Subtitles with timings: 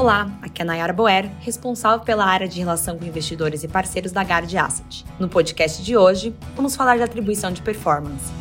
[0.00, 4.10] Olá, aqui é a Nayara Boer, responsável pela área de relação com investidores e parceiros
[4.10, 5.04] da Guard Asset.
[5.18, 8.32] No podcast de hoje, vamos falar de atribuição de performance.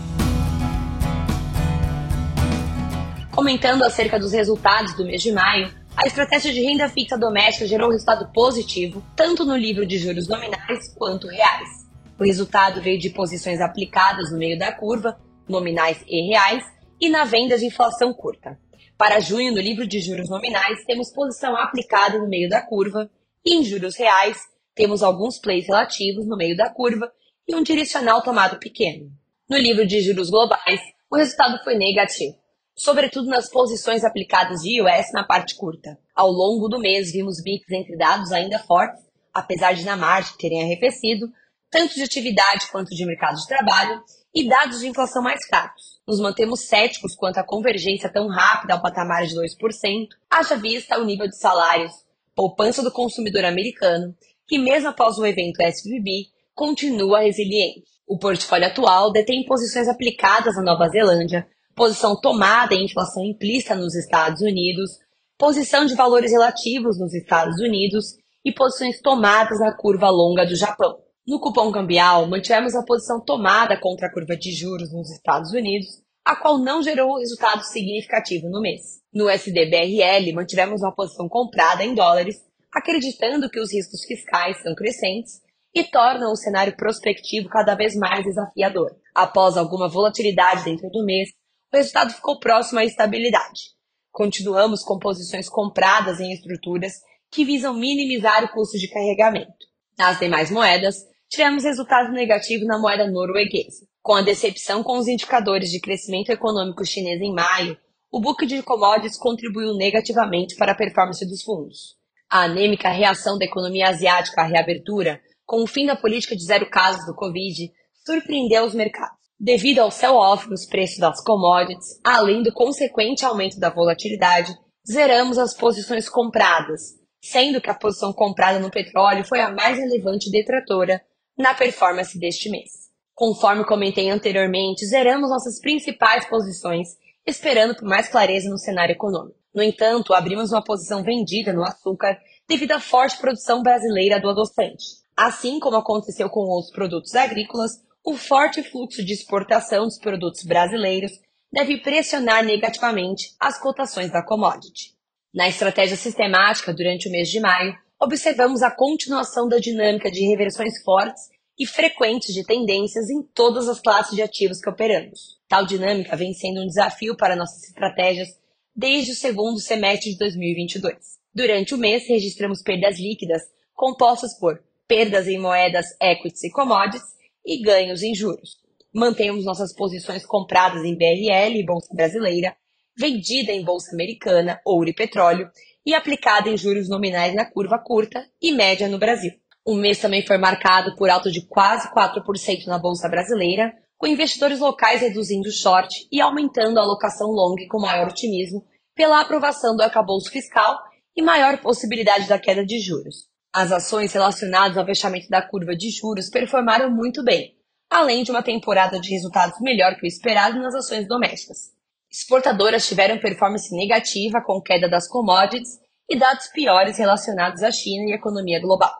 [3.35, 7.91] Comentando acerca dos resultados do mês de maio, a estratégia de renda fixa doméstica gerou
[7.91, 11.85] resultado positivo, tanto no livro de juros nominais quanto reais.
[12.17, 16.63] O resultado veio de posições aplicadas no meio da curva, nominais e reais,
[16.99, 18.59] e na venda de inflação curta.
[18.97, 23.09] Para junho, no livro de juros nominais, temos posição aplicada no meio da curva,
[23.45, 24.37] e em juros reais,
[24.75, 27.11] temos alguns plays relativos no meio da curva
[27.47, 29.11] e um direcional tomado pequeno.
[29.49, 32.35] No livro de juros globais, o resultado foi negativo,
[32.75, 35.97] sobretudo nas posições aplicadas de US na parte curta.
[36.15, 39.01] Ao longo do mês, vimos mix entre dados ainda fortes,
[39.33, 41.31] apesar de na margem terem arrefecido,
[41.69, 45.99] tanto de atividade quanto de mercado de trabalho, e dados de inflação mais caros.
[46.07, 51.05] Nos mantemos céticos quanto à convergência tão rápida ao patamar de 2%, haja vista o
[51.05, 51.93] nível de salários,
[52.35, 54.15] poupança do consumidor americano,
[54.47, 57.83] que mesmo após o evento SVB, continua resiliente.
[58.07, 63.95] O portfólio atual detém posições aplicadas na Nova Zelândia, posição tomada em inflação implícita nos
[63.95, 64.91] Estados Unidos,
[65.37, 70.97] posição de valores relativos nos Estados Unidos e posições tomadas na curva longa do Japão.
[71.29, 75.85] No cupom cambial, mantivemos a posição tomada contra a curva de juros nos Estados Unidos,
[76.25, 78.81] a qual não gerou resultado significativo no mês.
[79.13, 82.37] No SDBRL, mantivemos uma posição comprada em dólares,
[82.73, 85.33] acreditando que os riscos fiscais são crescentes
[85.71, 88.89] e tornam o cenário prospectivo cada vez mais desafiador.
[89.13, 91.29] Após alguma volatilidade dentro do mês,
[91.71, 93.75] o resultado ficou próximo à estabilidade.
[94.11, 96.93] Continuamos com posições compradas em estruturas
[97.29, 99.69] que visam minimizar o custo de carregamento.
[99.95, 103.85] Nas demais moedas, tivemos resultado negativo na moeda norueguesa.
[104.01, 107.77] Com a decepção com os indicadores de crescimento econômico chinês em maio,
[108.11, 111.95] o book de commodities contribuiu negativamente para a performance dos fundos.
[112.29, 116.67] A anêmica reação da economia asiática à reabertura, com o fim da política de zero
[116.69, 117.71] casos do Covid,
[118.05, 119.17] surpreendeu os mercados.
[119.39, 124.53] Devido ao sell-off nos preços das commodities, além do consequente aumento da volatilidade,
[124.91, 126.81] zeramos as posições compradas,
[127.21, 131.01] sendo que a posição comprada no petróleo foi a mais relevante detratora
[131.39, 132.89] na performance deste mês.
[133.15, 136.89] Conforme comentei anteriormente, zeramos nossas principais posições,
[137.25, 139.39] esperando por mais clareza no cenário econômico.
[139.55, 144.85] No entanto, abrimos uma posição vendida no açúcar devido à forte produção brasileira do adoçante.
[145.15, 147.71] Assim como aconteceu com outros produtos agrícolas,
[148.05, 151.11] o forte fluxo de exportação dos produtos brasileiros
[151.51, 154.93] deve pressionar negativamente as cotações da commodity.
[155.33, 160.81] Na estratégia sistemática durante o mês de maio, observamos a continuação da dinâmica de reversões
[160.83, 161.23] fortes
[161.57, 165.37] e frequentes de tendências em todas as classes de ativos que operamos.
[165.47, 168.29] Tal dinâmica vem sendo um desafio para nossas estratégias
[168.73, 170.95] desde o segundo semestre de 2022.
[171.33, 173.41] Durante o mês, registramos perdas líquidas
[173.75, 177.03] compostas por perdas em moedas, equities e commodities
[177.45, 178.57] e ganhos em juros.
[178.93, 182.55] Mantemos nossas posições compradas em BRL e Bolsa Brasileira,
[182.97, 185.51] vendida em Bolsa Americana, ouro e petróleo
[185.89, 189.31] e aplicada em juros nominais na curva curta e média no Brasil.
[189.65, 194.59] O mês também foi marcado por alta de quase 4% na Bolsa Brasileira, com investidores
[194.59, 198.63] locais reduzindo o short e aumentando a alocação long com maior otimismo
[198.95, 200.77] pela aprovação do arcabouço fiscal
[201.17, 203.27] e maior possibilidade da queda de juros.
[203.51, 207.55] As ações relacionadas ao fechamento da curva de juros performaram muito bem,
[207.89, 211.78] além de uma temporada de resultados melhor que o esperado nas ações domésticas.
[212.11, 215.77] Exportadoras tiveram performance negativa com queda das commodities
[216.09, 218.91] e dados piores relacionados à China e economia global.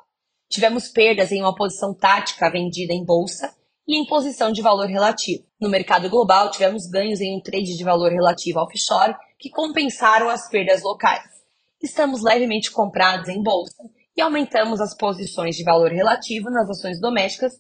[0.48, 3.52] Tivemos perdas em uma posição tática vendida em bolsa
[3.88, 5.44] e em posição de valor relativo.
[5.60, 10.48] No mercado global, tivemos ganhos em um trade de valor relativo offshore que compensaram as
[10.48, 11.24] perdas locais.
[11.82, 17.54] Estamos levemente comprados em bolsa e aumentamos as posições de valor relativo nas ações domésticas,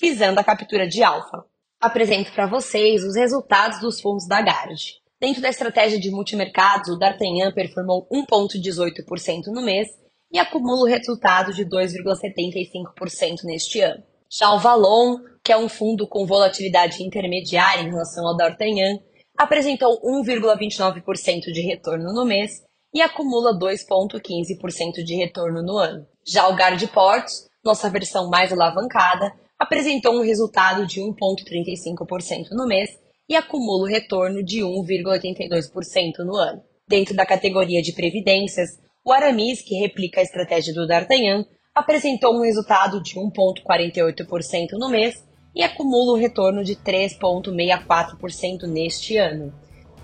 [0.00, 1.44] visando a captura de alfa
[1.86, 4.76] apresento para vocês os resultados dos fundos da Gard.
[5.20, 9.88] Dentro da estratégia de multimercados, o D'Artagnan performou 1,18% no mês
[10.30, 14.02] e acumula o resultado de 2,75% neste ano.
[14.30, 18.98] Já o Valon, que é um fundo com volatilidade intermediária em relação ao D'Artagnan,
[19.36, 22.62] apresentou 1,29% de retorno no mês
[22.92, 26.06] e acumula 2,15% de retorno no ano.
[26.26, 32.90] Já o Guard Ports, nossa versão mais alavancada, apresentou um resultado de 1,35% no mês
[33.28, 36.62] e acumula o retorno de 1,82% no ano.
[36.88, 41.44] Dentro da categoria de previdências, o Aramis, que replica a estratégia do D'Artagnan,
[41.74, 45.24] apresentou um resultado de 1,48% no mês
[45.54, 49.52] e acumula um retorno de 3,64% neste ano.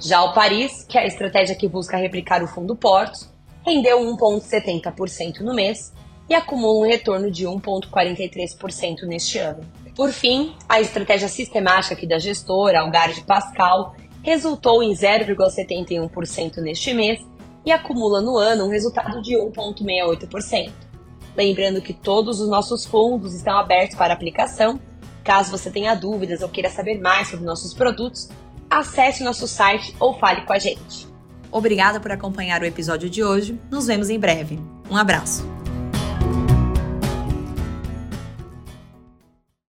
[0.01, 3.31] Já o Paris, que é a estratégia que busca replicar o fundo Portos,
[3.65, 5.93] rendeu 1,70% no mês
[6.32, 9.61] e acumula um retorno de 1,43% neste ano.
[9.94, 16.94] Por fim, a estratégia sistemática aqui da gestora, Algar de Pascal, resultou em 0,71% neste
[16.94, 17.20] mês
[17.67, 20.73] e acumula no ano um resultado de 1,68%.
[21.37, 24.81] Lembrando que todos os nossos fundos estão abertos para aplicação.
[25.23, 28.31] Caso você tenha dúvidas ou queira saber mais sobre nossos produtos,
[28.70, 31.06] acesse nosso site ou fale com a gente.
[31.50, 33.61] Obrigada por acompanhar o episódio de hoje.
[33.70, 34.58] Nos vemos em breve.
[34.90, 35.52] Um abraço.